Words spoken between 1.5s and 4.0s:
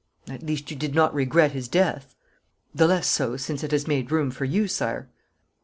his death.' 'The less so, since it has